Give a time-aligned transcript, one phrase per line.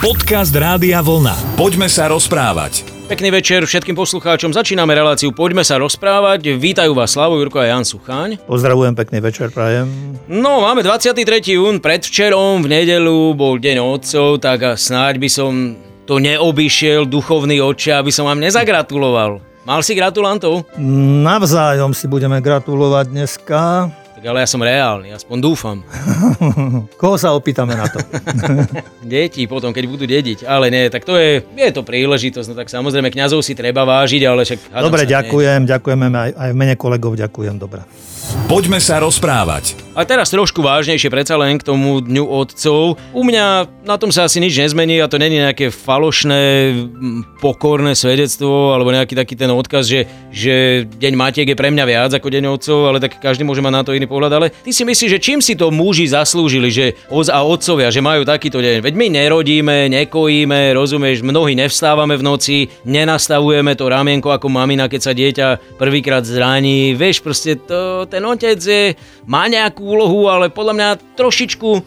[0.00, 1.60] Podcast Rádia Vlna.
[1.60, 2.88] Poďme sa rozprávať.
[3.04, 4.48] Pekný večer všetkým poslucháčom.
[4.48, 6.56] Začíname reláciu Poďme sa rozprávať.
[6.56, 8.40] Vítajú vás Slavo Jurko a Jan Sucháň.
[8.48, 10.16] Pozdravujem, pekný večer, prajem.
[10.24, 11.20] No, máme 23.
[11.52, 15.76] jún, predvčerom v nedelu bol deň otcov, tak snáď by som
[16.08, 19.36] to neobyšiel duchovný oče, aby som vám nezagratuloval.
[19.68, 20.64] Mal si gratulantov?
[21.28, 23.92] Navzájom si budeme gratulovať dneska.
[24.20, 25.80] Tak ale ja som reálny, aspoň dúfam.
[27.00, 28.04] Koho sa opýtame na to?
[29.00, 30.44] Deti potom, keď budú dediť.
[30.44, 32.52] Ale nie, tak to je, je to príležitosť.
[32.52, 34.76] No tak samozrejme, kňazov si treba vážiť, ale však...
[34.76, 35.14] Dobre, sa, nie.
[35.16, 37.80] ďakujem, ďakujeme aj, aj v mene kolegov, ďakujem, dobre.
[38.50, 39.78] Poďme sa rozprávať.
[39.94, 42.98] A teraz trošku vážnejšie predsa len k tomu Dňu otcov.
[43.14, 46.74] U mňa na tom sa asi nič nezmení a to není nejaké falošné,
[47.38, 52.10] pokorné svedectvo alebo nejaký taký ten odkaz, že, že Deň Matiek je pre mňa viac
[52.10, 54.32] ako Deň otcov, ale tak každý môže mať na to iný pohľad.
[54.34, 58.02] Ale ty si myslíš, že čím si to muži zaslúžili, že oz a otcovia, že
[58.02, 58.82] majú takýto deň?
[58.82, 65.00] Veď my nerodíme, nekojíme, rozumieš, mnohí nevstávame v noci, nenastavujeme to ramienko ako mamina, keď
[65.00, 66.98] sa dieťa prvýkrát zraní.
[66.98, 68.98] Vieš, proste to, ten otec je,
[69.30, 71.80] má nejakú úlohu, ale podľa mňa trošičku, e,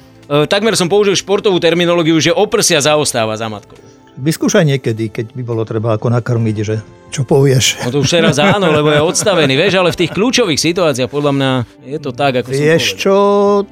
[0.47, 3.75] takmer som použil športovú terminológiu, že oprsia zaostáva za matkou.
[4.13, 6.75] Vyskúšaj niekedy, keď by bolo treba ako nakrmiť, že
[7.13, 7.85] čo povieš.
[7.85, 11.31] No to už teraz áno, lebo je odstavený, vieš, ale v tých kľúčových situáciách podľa
[11.37, 11.51] mňa
[11.85, 13.15] je to tak, ako Vieš čo,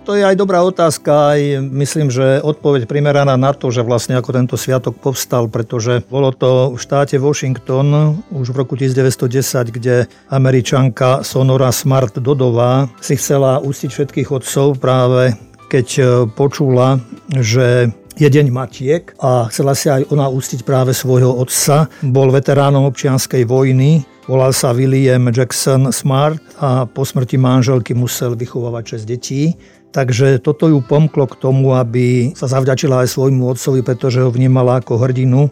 [0.06, 4.30] to je aj dobrá otázka, aj myslím, že odpoveď primeraná na to, že vlastne ako
[4.30, 11.26] tento sviatok povstal, pretože bolo to v štáte Washington už v roku 1910, kde američanka
[11.26, 15.34] Sonora Smart Dodová si chcela ústiť všetkých otcov práve
[15.72, 15.88] keď
[16.36, 17.00] počula,
[17.32, 21.88] že je deň Matiek a chcela si aj ona ústiť práve svojho otca.
[22.04, 29.02] Bol veteránom občianskej vojny, volal sa William Jackson Smart a po smrti manželky musel vychovávať
[29.02, 29.44] 6 detí.
[29.92, 34.80] Takže toto ju pomklo k tomu, aby sa zavďačila aj svojmu otcovi, pretože ho vnímala
[34.80, 35.52] ako hrdinu.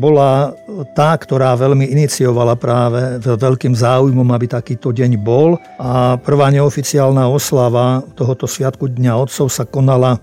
[0.00, 0.56] Bola
[0.96, 5.60] tá, ktorá veľmi iniciovala práve veľkým záujmom, aby takýto deň bol.
[5.76, 10.16] A prvá neoficiálna oslava tohoto sviatku Dňa otcov sa konala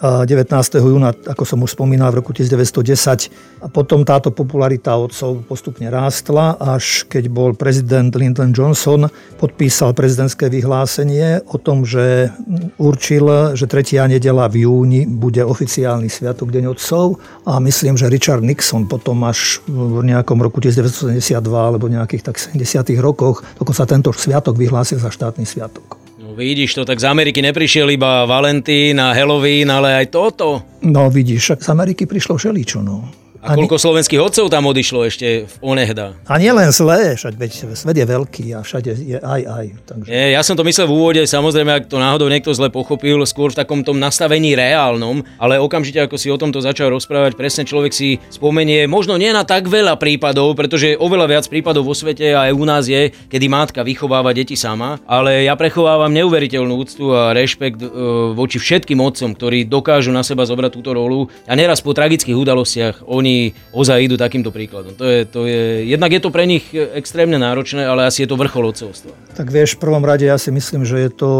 [0.00, 0.80] 19.
[0.80, 3.28] júna, ako som už spomínal, v roku 1910.
[3.60, 10.48] A potom táto popularita otcov postupne rástla, až keď bol prezident Lyndon Johnson, podpísal prezidentské
[10.48, 12.32] vyhlásenie o tom, že
[12.80, 18.40] určil, že tretia nedela v júni bude oficiálny sviatok Deň otcov a myslím, že Richard
[18.40, 24.56] Nixon potom až v nejakom roku 1972 alebo nejakých tak 70 rokoch dokonca tento sviatok
[24.56, 25.99] vyhlásil za štátny sviatok.
[26.30, 30.62] No vidíš to, tak z Ameriky neprišiel iba Valentín a Halloween, ale aj toto.
[30.86, 33.02] No vidíš, z Ameriky prišlo všeličo, no.
[33.40, 36.12] A koľko slovenských otcov tam odišlo ešte v onehda?
[36.28, 39.66] A nie len zlé, však veď svet je veľký a všade je aj aj.
[39.88, 40.08] Takže...
[40.12, 43.48] Nie, ja som to myslel v úvode, samozrejme, ak to náhodou niekto zle pochopil, skôr
[43.48, 47.96] v takom tom nastavení reálnom, ale okamžite, ako si o tomto začal rozprávať, presne človek
[47.96, 52.50] si spomenie, možno nie na tak veľa prípadov, pretože oveľa viac prípadov vo svete a
[52.50, 57.32] aj u nás je, kedy matka vychováva deti sama, ale ja prechovávam neuveriteľnú úctu a
[57.32, 57.88] rešpekt e,
[58.36, 63.08] voči všetkým otcom, ktorí dokážu na seba zobrať túto rolu a neraz po tragických udalostiach
[63.08, 63.29] oni
[63.74, 64.94] ozaj idú takýmto príkladom.
[64.98, 68.40] To je, to je, jednak je to pre nich extrémne náročné, ale asi je to
[68.40, 69.12] vrchol otcovstva.
[69.34, 71.30] Tak vieš, v prvom rade ja si myslím, že je to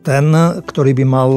[0.00, 0.32] ten,
[0.64, 1.30] ktorý by mal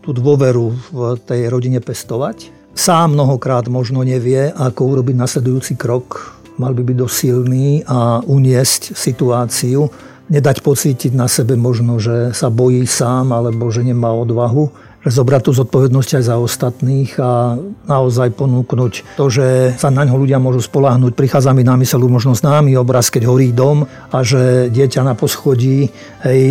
[0.00, 2.48] tú dôveru v tej rodine pestovať.
[2.78, 6.38] Sám mnohokrát možno nevie, ako urobiť nasledujúci krok.
[6.62, 9.90] Mal by byť dosilný a uniesť situáciu,
[10.30, 15.52] nedať pocítiť na sebe možno, že sa bojí sám alebo že nemá odvahu zobrať tú
[15.54, 17.54] zodpovednosť aj za ostatných a
[17.86, 21.14] naozaj ponúknuť to, že sa na ňo ľudia môžu spoláhnuť.
[21.14, 25.90] Prichádza mi na mysel možno známy obraz, keď horí dom a že dieťa na poschodí
[26.26, 26.42] hej,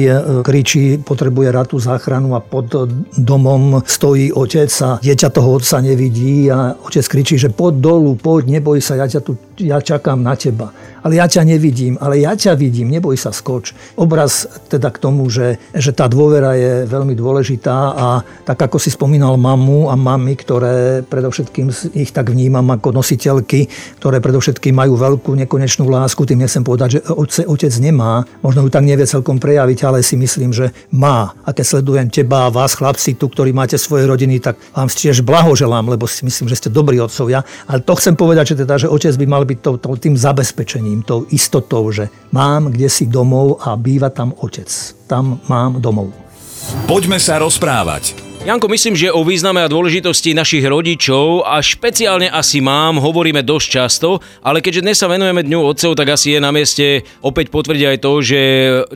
[0.43, 2.71] kričí, potrebuje ratu záchranu a pod
[3.19, 8.59] domom stojí otec a dieťa toho otca nevidí a otec kričí, že poď dolu, poď,
[8.59, 10.69] neboj sa, ja, ťa tu, ja čakám na teba
[11.07, 13.71] ale ja ťa nevidím, ale ja ťa vidím, neboj sa, skoč.
[13.95, 18.07] Obraz teda k tomu, že, že tá dôvera je veľmi dôležitá a
[18.43, 23.71] tak ako si spomínal mamu a mami, ktoré predovšetkým ich tak vnímam ako nositeľky,
[24.03, 28.69] ktoré predovšetkým majú veľkú nekonečnú lásku, tým nechcem povedať, že otec, otec nemá, možno ju
[28.73, 31.31] tak nevie celkom prejaviť, ale si myslím, že má.
[31.47, 35.23] A keď sledujem teba a vás, chlapci, tu, ktorí máte svoje rodiny, tak vám tiež
[35.23, 37.47] blahoželám, lebo si myslím, že ste dobrí otcovia.
[37.63, 41.07] Ale to chcem povedať, že, teda, že otec by mal byť to, to, tým zabezpečením
[41.07, 44.67] tou istotou, že mám kde si domov a býva tam otec.
[45.07, 46.11] Tam mám domov.
[46.83, 48.26] Poďme sa rozprávať.
[48.47, 53.67] Janko, myslím, že o význame a dôležitosti našich rodičov a špeciálne asi mám hovoríme dosť
[53.67, 57.83] často, ale keďže dnes sa venujeme Dňu otcov, tak asi je na mieste opäť potvrdiť
[57.91, 58.41] aj to, že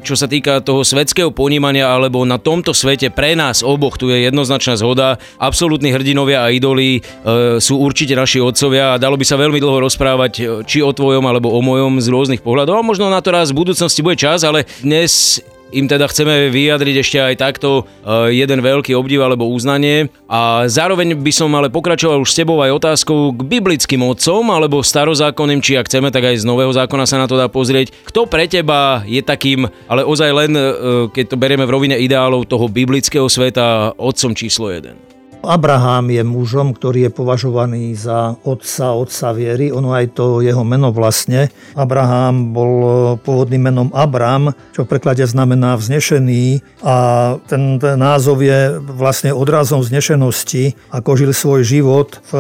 [0.08, 4.24] čo sa týka toho svetského ponímania alebo na tomto svete pre nás oboch tu je
[4.24, 5.20] jednoznačná zhoda.
[5.36, 9.84] Absolútni hrdinovia a idoli e, sú určite naši otcovia a dalo by sa veľmi dlho
[9.84, 13.36] rozprávať e, či o tvojom alebo o mojom z rôznych pohľadov a možno na to
[13.36, 18.36] raz v budúcnosti bude čas, ale dnes im teda chceme vyjadriť ešte aj takto e,
[18.36, 20.12] jeden veľký obdiv alebo uznanie.
[20.28, 24.84] A zároveň by som ale pokračoval už s tebou aj otázkou k biblickým otcom alebo
[24.84, 27.96] starozákonným, či ak chceme, tak aj z nového zákona sa na to dá pozrieť.
[28.08, 30.64] Kto pre teba je takým, ale ozaj len, e,
[31.12, 35.21] keď to berieme v rovine ideálov toho biblického sveta, otcom číslo 1?
[35.42, 39.74] Abraham je mužom, ktorý je považovaný za otca, otca viery.
[39.74, 41.50] Ono aj to jeho meno vlastne.
[41.74, 42.74] Abraham bol
[43.22, 46.96] pôvodným menom Abram, čo v preklade znamená vznešený a
[47.50, 52.34] ten, ten názov je vlastne odrazom vznešenosti, ako žil svoj život v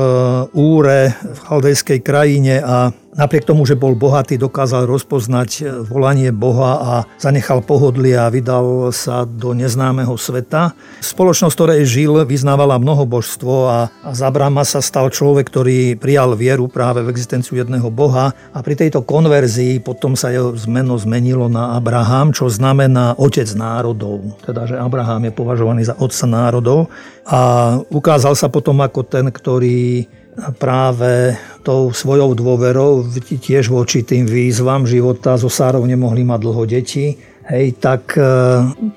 [0.54, 6.72] Úre, v chaldejskej krajine a Napriek tomu, že bol bohatý, dokázal rozpoznať e, volanie Boha
[6.80, 10.72] a zanechal pohodlie a vydal sa do neznámeho sveta.
[11.04, 16.40] Spoločnosť, ktorej žil, vyznávala mnoho božstvo a, a z Abrama sa stal človek, ktorý prijal
[16.40, 21.52] vieru práve v existenciu jedného Boha a pri tejto konverzii potom sa jeho zmeno zmenilo
[21.52, 24.24] na Abraham, čo znamená otec národov.
[24.40, 26.88] Teda, že Abraham je považovaný za otca národov
[27.28, 30.08] a ukázal sa potom ako ten, ktorý
[30.58, 37.20] práve tou svojou dôverou tiež voči tým výzvam života so Sárov nemohli mať dlho deti.
[37.42, 38.24] Hej, tak e,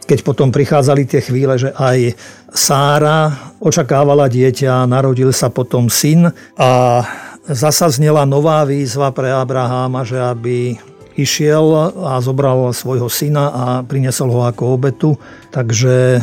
[0.04, 2.14] keď potom prichádzali tie chvíle, že aj
[2.54, 7.02] Sára očakávala dieťa, narodil sa potom syn a
[7.50, 10.78] zasa znela nová výzva pre Abraháma, že aby
[11.18, 15.10] išiel a zobral svojho syna a priniesol ho ako obetu.
[15.50, 16.22] Takže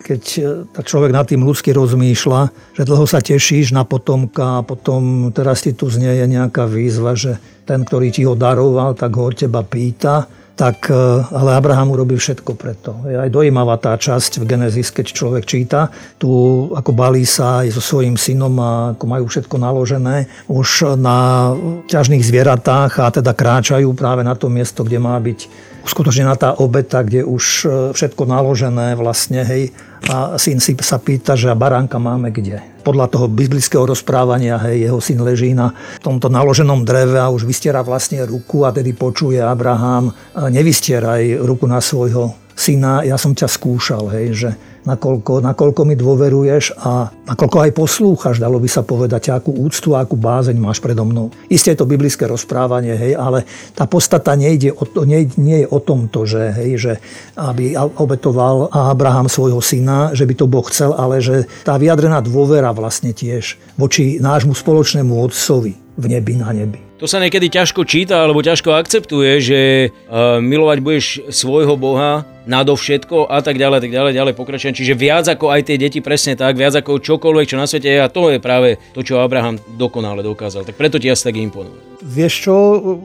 [0.00, 0.40] keď e,
[0.72, 5.60] tak človek nad tým ľudsky rozmýšľa, že dlho sa tešíš na potomka a potom teraz
[5.60, 7.36] ti tu znie je nejaká výzva, že
[7.68, 10.26] ten, ktorý ti ho daroval, tak ho od teba pýta
[10.60, 12.92] tak, e, ale Abraham urobil všetko preto.
[13.08, 15.88] Je aj dojímavá tá časť v Genesis, keď človek číta,
[16.20, 16.28] tu
[16.76, 21.50] ako balí sa aj so svojím synom a ako majú všetko naložené už na
[21.88, 27.02] ťažných zvieratách a teda kráčajú práve na to miesto, kde má byť uskutočnená tá obeta,
[27.02, 29.74] kde už e, všetko naložené vlastne, hej,
[30.06, 32.62] a syn si sa pýta, že a baránka máme kde.
[32.86, 37.82] Podľa toho biblického rozprávania, hej, jeho syn leží na tomto naloženom dreve a už vystiera
[37.82, 44.14] vlastne ruku a tedy počuje Abraham, nevystieraj ruku na svojho syna, ja som ťa skúšal,
[44.14, 44.50] hej, že
[44.84, 50.16] nakoľko, nakoľko mi dôveruješ a nakoľko aj poslúchaš, dalo by sa povedať, akú úctu akú
[50.16, 51.28] bázeň máš predo mnou.
[51.52, 53.44] Isté je to biblické rozprávanie, hej, ale
[53.76, 56.92] tá postata nejde o to, nie, nie je o tomto, že, hej, že
[57.36, 62.72] aby obetoval Abraham svojho syna, že by to Boh chcel, ale že tá vyjadrená dôvera
[62.72, 66.90] vlastne tiež voči nášmu spoločnému otcovi v nebi na nebi.
[67.00, 73.24] To sa niekedy ťažko číta alebo ťažko akceptuje, že uh, milovať budeš svojho Boha nadovšetko
[73.24, 74.34] a tak ďalej, tak ďalej, ďalej
[74.70, 74.78] pokračujem.
[74.80, 78.00] Čiže viac ako aj tie deti presne tak, viac ako čokoľvek, čo na svete je
[78.00, 80.64] a to je práve to, čo Abraham dokonale dokázal.
[80.64, 81.90] Tak preto ti asi tak imponuje.
[82.00, 82.54] Vieš čo,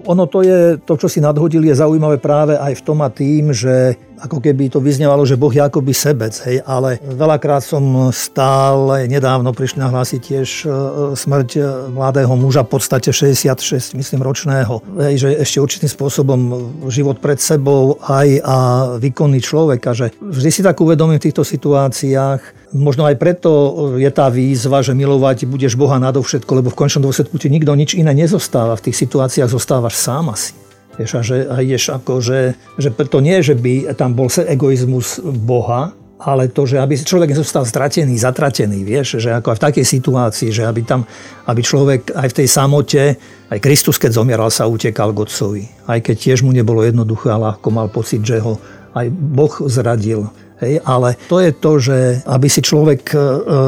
[0.08, 3.52] ono to je, to čo si nadhodil je zaujímavé práve aj v tom a tým,
[3.52, 9.08] že ako keby to vyznevalo, že Boh je akoby sebec, hej, ale veľakrát som stál,
[9.08, 10.68] nedávno prišli nahlásiť tiež e,
[11.16, 16.40] smrť e, mladého muža, v podstate 66, myslím, ročného, hej, že ešte určitým spôsobom
[16.88, 18.58] život pred sebou aj a
[18.98, 23.52] výkonný človek a že vždy si tak uvedomím v týchto situáciách, možno aj preto
[23.96, 27.96] je tá výzva, že milovať budeš Boha nadovšetko, lebo v končnom dôsledku ti nikto nič
[27.96, 30.65] iné nezostáva, v tých situáciách zostávaš sám asi.
[30.96, 35.20] Vieš, a že a ideš ako, že, že to nie, že by tam bol egoizmus
[35.24, 39.86] Boha, ale to, že aby človek nezostal stratený, zatratený, vieš, že ako aj v takej
[39.86, 41.04] situácii, že aby tam,
[41.44, 43.04] aby človek aj v tej samote,
[43.52, 45.64] aj Kristus, keď zomieral, sa utekal k Otcovi.
[45.86, 48.56] Aj keď tiež mu nebolo jednoduché a ľahko mal pocit, že ho
[48.96, 50.32] aj Boh zradil.
[50.64, 53.18] Hej, ale to je to, že aby si človek e,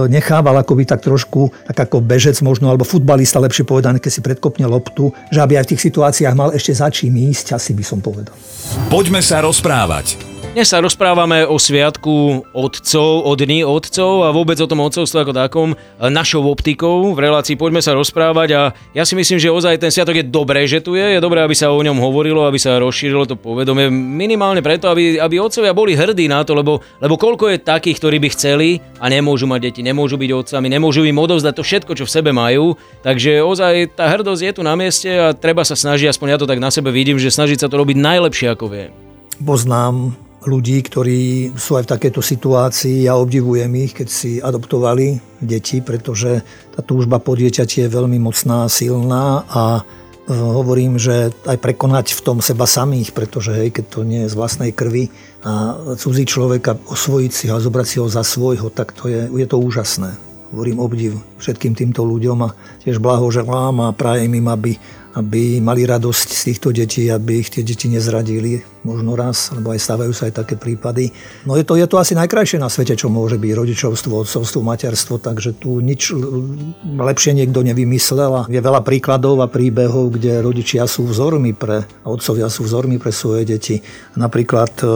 [0.07, 4.63] nechával akoby tak trošku, tak ako bežec možno, alebo futbalista lepšie povedané, keď si predkopne
[4.71, 7.99] loptu, že aby aj v tých situáciách mal ešte za čím ísť, asi by som
[7.99, 8.31] povedal.
[8.87, 10.36] Poďme sa rozprávať.
[10.57, 15.37] Dnes sa rozprávame o sviatku otcov, o dni otcov a vôbec o tom otcovstve ako
[15.37, 15.69] takom
[16.01, 18.61] našou optikou v relácii Poďme sa rozprávať a
[18.97, 21.53] ja si myslím, že ozaj ten sviatok je dobré, že tu je, je dobré, aby
[21.53, 25.93] sa o ňom hovorilo, aby sa rozšírilo to povedomie, minimálne preto, aby, aby otcovia boli
[25.93, 29.85] hrdí na to, lebo, lebo koľko je takých, ktorí by chceli a nemôžu mať deti,
[29.85, 32.73] nemôžu byť otcami, nemôžu im odovzdať to všetko, čo v sebe majú,
[33.05, 36.49] takže ozaj tá hrdosť je tu na mieste a treba sa snažiť, aspoň ja to
[36.49, 38.89] tak na sebe vidím, že snažiť sa to robiť najlepšie ako vie.
[39.37, 43.09] Poznám ľudí, ktorí sú aj v takejto situácii.
[43.09, 46.45] Ja obdivujem ich, keď si adoptovali deti, pretože
[46.77, 52.21] tá túžba po dieťati je veľmi mocná, silná a e, hovorím, že aj prekonať v
[52.21, 55.09] tom seba samých, pretože hej, keď to nie je z vlastnej krvi
[55.41, 59.25] a cudzí človeka osvojiť si ho a zobrať si ho za svojho, tak to je,
[59.29, 60.13] je to úžasné.
[60.53, 61.11] Hovorím obdiv
[61.43, 62.53] všetkým týmto ľuďom a
[62.85, 64.71] tiež blahoželám a prajem im, aby
[65.17, 69.83] aby mali radosť z týchto detí, aby ich tie deti nezradili možno raz, lebo aj
[69.83, 71.11] stávajú sa aj také prípady.
[71.43, 75.19] No je to, je to asi najkrajšie na svete, čo môže byť rodičovstvo, otcovstvo, materstvo,
[75.19, 76.15] takže tu nič
[76.85, 82.07] lepšie niekto nevymyslel a je veľa príkladov a príbehov, kde rodičia sú vzormi pre, a
[82.07, 83.83] otcovia sú vzormi pre svoje deti.
[84.15, 84.87] Napríklad, e,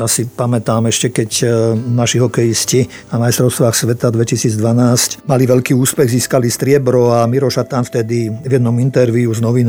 [0.00, 6.08] ja si pamätám ešte, keď e, naši hokejisti na majstrovstvách sveta 2012 mali veľký úspech,
[6.08, 9.63] získali striebro a Miroša tam vtedy v jednom interviu s novinármi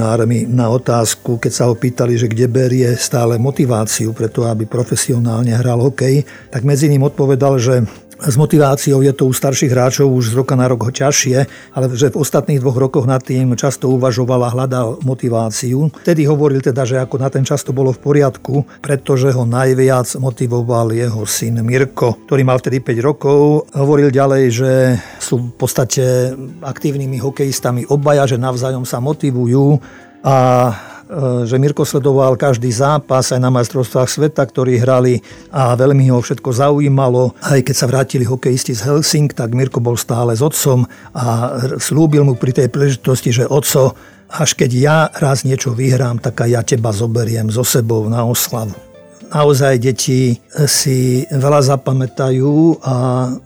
[0.46, 5.80] na otázku, keď sa ho pýtali, že kde berie stále motiváciu preto, aby profesionálne hral
[5.80, 7.88] hokej, tak medzi ním odpovedal, že
[8.22, 11.38] s motiváciou je to u starších hráčov už z roka na rok ťažšie,
[11.76, 15.92] ale že v ostatných dvoch rokoch nad tým často uvažoval a hľadal motiváciu.
[16.06, 20.08] Vtedy hovoril teda, že ako na ten čas to bolo v poriadku, pretože ho najviac
[20.16, 23.68] motivoval jeho syn Mirko, ktorý mal vtedy 5 rokov.
[23.76, 24.72] Hovoril ďalej, že
[25.20, 26.32] sú v podstate
[26.64, 29.78] aktívnymi hokejistami obaja, že navzájom sa motivujú
[30.26, 30.38] a
[31.46, 35.22] že Mirko sledoval každý zápas aj na majstrovstvách sveta, ktorí hrali
[35.54, 37.38] a veľmi ho všetko zaujímalo.
[37.46, 42.26] Aj keď sa vrátili hokejisti z Helsing, tak Mirko bol stále s otcom a slúbil
[42.26, 43.94] mu pri tej príležitosti, že oco,
[44.34, 48.74] až keď ja raz niečo vyhrám, tak aj ja teba zoberiem so sebou na oslavu.
[49.26, 50.38] Naozaj deti
[50.70, 52.96] si veľa zapamätajú a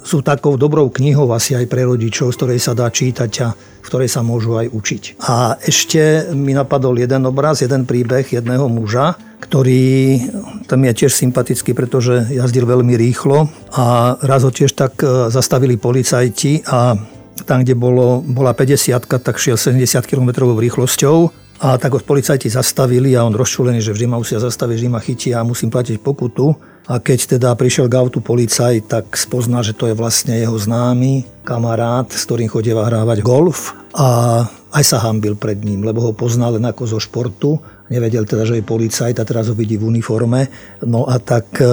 [0.04, 3.48] sú takou dobrou knihou asi aj pre rodičov, z ktorej sa dá čítať a
[3.80, 5.04] v ktorej sa môžu aj učiť.
[5.24, 10.20] A ešte mi napadol jeden obraz, jeden príbeh jedného muža, ktorý
[10.68, 15.80] tam je tiež sympatický, pretože jazdil veľmi rýchlo a raz ho tiež tak e, zastavili
[15.80, 17.00] policajti a
[17.48, 21.18] tam, kde bolo, bola 50 tak šiel 70 km rýchlosťou
[21.60, 25.00] a tak ho policajti zastavili a on rozčulený, že vždy ma musia zastaviť, vždy ma
[25.04, 26.56] chytia a musím platiť pokutu.
[26.90, 31.22] A keď teda prišiel k autu policaj, tak spozná, že to je vlastne jeho známy
[31.46, 34.42] kamarát, s ktorým chodieva hrávať golf a
[34.74, 37.62] aj sa hambil pred ním, lebo ho poznal len ako zo športu.
[37.90, 40.46] Nevedel teda, že je policajt a teraz ho vidí v uniforme.
[40.86, 41.66] No a tak e,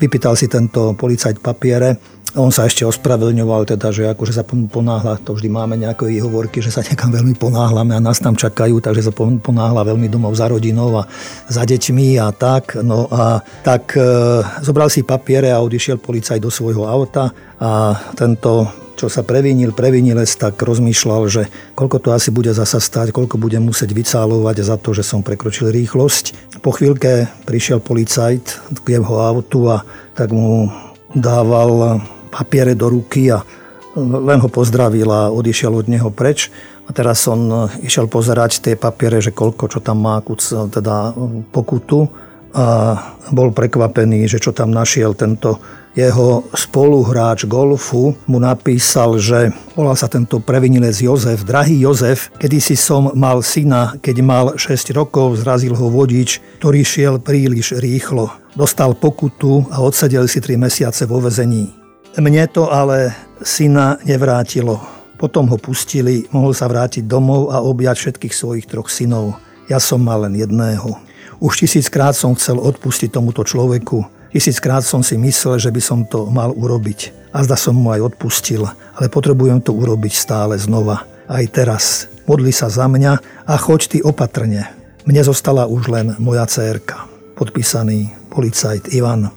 [0.00, 5.36] vypýtal si tento policajt papiere on sa ešte ospravedlňoval, teda, že akože sa ponáhla, to
[5.36, 9.12] vždy máme nejaké výhovorky, že sa niekam veľmi ponáhľame a nás tam čakajú, takže sa
[9.14, 11.06] ponáhla veľmi domov za rodinou a
[11.46, 12.80] za deťmi a tak.
[12.82, 14.02] No a tak e,
[14.66, 17.30] zobral si papiere a odišiel policaj do svojho auta
[17.62, 23.10] a tento čo sa previnil, previnilec, tak rozmýšľal, že koľko to asi bude zasa stať,
[23.10, 26.56] koľko bude musieť vycálovať za to, že som prekročil rýchlosť.
[26.62, 29.82] Po chvíľke prišiel policajt k jeho autu a
[30.14, 30.70] tak mu
[31.10, 31.98] dával
[32.34, 33.46] papiere do ruky a
[33.94, 36.50] len ho pozdravil a odišiel od neho preč.
[36.84, 40.18] A teraz on išiel pozerať tie papiere, že koľko, čo tam má,
[40.68, 41.14] teda
[41.54, 42.10] pokutu.
[42.54, 42.94] A
[43.34, 45.58] bol prekvapený, že čo tam našiel tento
[45.94, 51.46] jeho spoluhráč golfu mu napísal, že volal sa tento previnilec Jozef.
[51.46, 56.82] Drahý Jozef, kedy si som mal syna, keď mal 6 rokov, zrazil ho vodič, ktorý
[56.82, 58.30] šiel príliš rýchlo.
[58.54, 61.83] Dostal pokutu a odsedel si 3 mesiace vo vezení.
[62.14, 63.10] Mne to ale
[63.42, 64.78] syna nevrátilo.
[65.18, 69.34] Potom ho pustili, mohol sa vrátiť domov a objať všetkých svojich troch synov.
[69.66, 70.94] Ja som mal len jedného.
[71.42, 74.30] Už tisíckrát som chcel odpustiť tomuto človeku.
[74.30, 77.30] Tisíckrát som si myslel, že by som to mal urobiť.
[77.34, 78.62] A zda som mu aj odpustil,
[78.94, 81.02] ale potrebujem to urobiť stále znova.
[81.26, 82.06] Aj teraz.
[82.30, 84.70] Modli sa za mňa a choď ty opatrne.
[85.02, 87.10] Mne zostala už len moja cérka.
[87.34, 89.34] Podpísaný policajt Ivan.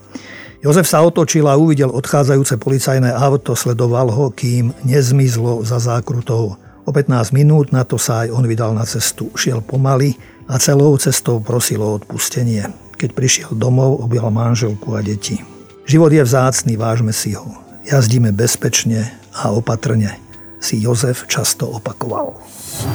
[0.67, 6.59] Jozef sa otočil a uvidel odchádzajúce policajné auto, sledoval ho, kým nezmizlo za zákrutou.
[6.83, 9.31] O 15 minút na to sa aj on vydal na cestu.
[9.31, 12.67] Šiel pomaly a celou cestou prosil o odpustenie.
[12.99, 15.39] Keď prišiel domov, objal manželku a deti.
[15.87, 17.47] Život je vzácný, vážme si ho.
[17.87, 19.07] Jazdíme bezpečne
[19.39, 20.19] a opatrne,
[20.59, 22.35] si Jozef často opakoval.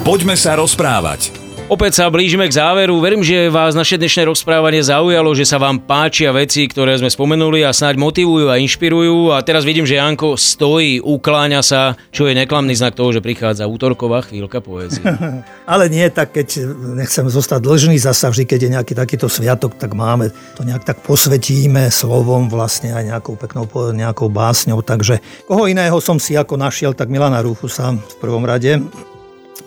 [0.05, 1.42] Poďme sa rozprávať.
[1.73, 3.01] Opäť sa blížime k záveru.
[3.01, 7.65] Verím, že vás naše dnešné rozprávanie zaujalo, že sa vám páčia veci, ktoré sme spomenuli
[7.65, 9.33] a snáď motivujú a inšpirujú.
[9.33, 13.65] A teraz vidím, že Janko stojí, ukláňa sa, čo je neklamný znak toho, že prichádza
[13.65, 15.01] útorková chvíľka poezie.
[15.73, 16.61] Ale nie tak, keď
[16.93, 21.01] nechcem zostať dlžný zasa vždy, keď je nejaký takýto sviatok, tak máme to nejak tak
[21.01, 23.65] posvetíme slovom vlastne aj nejakou peknou
[23.97, 24.85] nejakou básňou.
[24.85, 28.77] Takže koho iného som si ako našiel, tak Milana Rúfusa v prvom rade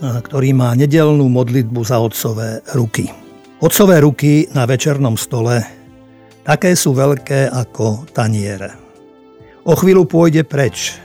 [0.01, 3.09] ktorý má nedelnú modlitbu za otcové ruky.
[3.57, 5.65] Otcové ruky na večernom stole,
[6.45, 8.77] také sú veľké ako taniere.
[9.65, 11.01] O chvíľu pôjde preč,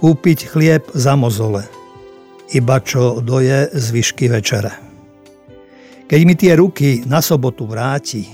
[0.00, 1.62] kúpiť chlieb za mozole,
[2.50, 4.72] iba čo doje zvyšky večere.
[6.10, 8.26] Keď mi tie ruky na sobotu vráti,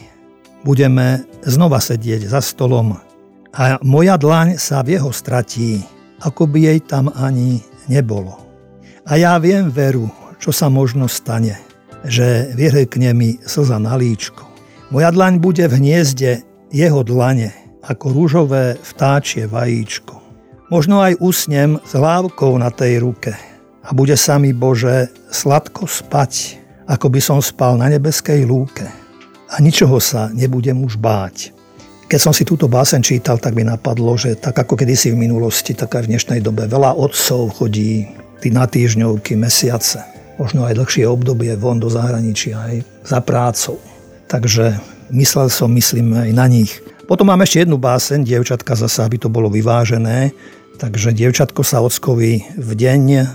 [0.65, 2.97] budeme znova sedieť za stolom
[3.55, 5.85] a moja dlaň sa v jeho stratí,
[6.23, 8.48] ako by jej tam ani nebolo.
[9.09, 11.57] A ja viem veru, čo sa možno stane,
[12.05, 14.45] že vyhrkne mi slza na líčko.
[14.93, 20.21] Moja dlaň bude v hniezde jeho dlane, ako rúžové vtáčie vajíčko.
[20.69, 23.33] Možno aj usnem s hlávkou na tej ruke
[23.81, 28.85] a bude sa mi Bože sladko spať, ako by som spal na nebeskej lúke.
[29.49, 31.57] A ničoho sa nebudem už báť.
[32.13, 35.73] Keď som si túto básen čítal, tak mi napadlo, že tak ako kedysi v minulosti,
[35.73, 40.03] tak aj v dnešnej dobe veľa otcov chodí tí na týždňovky, mesiace,
[40.39, 42.75] možno aj dlhšie obdobie von do zahraničia aj
[43.07, 43.83] za prácou.
[44.31, 44.79] Takže
[45.11, 46.79] myslel som, myslím aj na nich.
[47.09, 50.37] Potom mám ešte jednu báseň, dievčatka zase, aby to bolo vyvážené.
[50.79, 53.27] Takže dievčatko sa ockovi v deň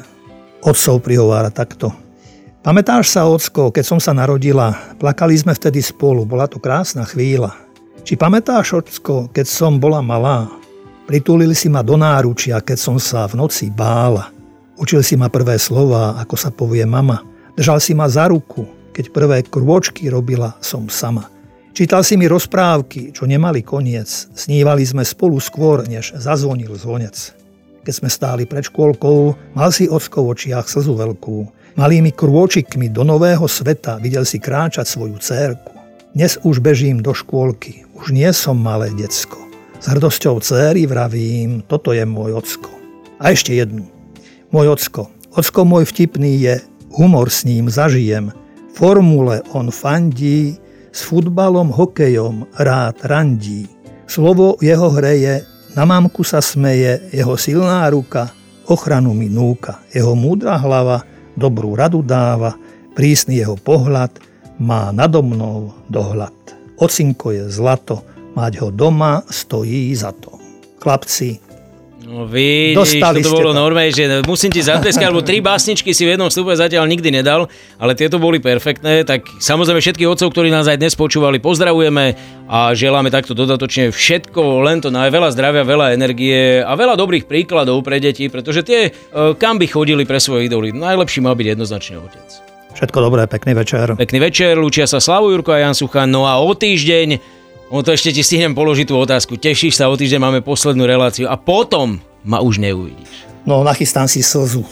[0.63, 1.91] otcov prihovára takto.
[2.63, 7.51] Pamätáš sa, ocko, keď som sa narodila, plakali sme vtedy spolu, bola to krásna chvíľa.
[8.07, 10.47] Či pamätáš, ocko, keď som bola malá,
[11.03, 14.32] pritulili si ma do náručia, keď som sa v noci bála.
[14.83, 17.23] Učil si ma prvé slova, ako sa povie mama.
[17.55, 21.31] Držal si ma za ruku, keď prvé krôčky robila som sama.
[21.71, 24.27] Čítal si mi rozprávky, čo nemali koniec.
[24.35, 27.15] Snívali sme spolu skôr, než zazvonil zvonec.
[27.87, 31.47] Keď sme stáli pred škôlkou, mal si ocko v očiach slzu veľkú.
[31.79, 35.79] Malými krôčikmi do nového sveta videl si kráčať svoju cérku.
[36.11, 39.39] Dnes už bežím do škôlky, už nie som malé decko.
[39.79, 42.69] S hrdosťou céry vravím, toto je môj ocko.
[43.23, 43.92] A ešte jednu.
[44.53, 45.09] Môj ocko.
[45.33, 46.61] Ocko môj vtipný je,
[46.93, 48.29] humor s ním zažijem.
[48.77, 50.61] Formule on fandí,
[50.93, 53.65] s futbalom, hokejom rád randí.
[54.05, 55.41] Slovo jeho hreje,
[55.73, 58.29] na mamku sa smeje, jeho silná ruka,
[58.69, 59.81] ochranu mi núka.
[59.89, 61.01] Jeho múdra hlava
[61.33, 62.53] dobrú radu dáva,
[62.93, 64.21] prísny jeho pohľad
[64.61, 66.33] má nado mnou dohľad.
[66.77, 68.05] Ocinko je zlato,
[68.37, 70.37] mať ho doma stojí za to.
[70.77, 71.41] Chlapci,
[72.03, 76.27] vidíš, Dostali to bolo normálne, že musím ti zatleskať, alebo tri básničky si v jednom
[76.27, 77.47] vstupe zatiaľ nikdy nedal,
[77.79, 82.15] ale tieto boli perfektné, tak samozrejme všetkých otcov, ktorí nás aj dnes počúvali, pozdravujeme
[82.51, 87.25] a želáme takto dodatočne všetko, len to na veľa zdravia, veľa energie a veľa dobrých
[87.25, 91.47] príkladov pre deti, pretože tie, e, kam by chodili pre svoje idoly, najlepší má byť
[91.55, 92.27] jednoznačne otec.
[92.73, 93.93] Všetko dobré, pekný večer.
[93.95, 97.42] Pekný večer, lúčia sa Slavu Jurko a Jan Sucha, no a o týždeň
[97.73, 99.33] No to ešte ti stihnem položiť tú otázku.
[99.33, 103.25] Tešíš sa o týždeň, máme poslednú reláciu a potom ma už neuvidíš.
[103.49, 104.61] No, nachystám si slzu.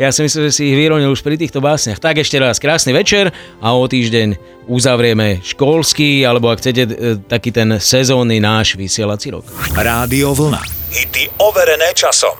[0.00, 1.98] ja si myslím, že si ich vyronil už pri týchto básniach.
[1.98, 4.38] Tak ešte raz krásny večer a o týždeň
[4.70, 6.94] uzavrieme školský, alebo ak chcete, e,
[7.26, 9.50] taký ten sezónny náš vysielací rok.
[9.74, 10.62] Rádio Vlna.
[10.94, 12.38] Hity overené časom.